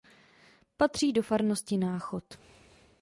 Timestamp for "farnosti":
1.23-1.77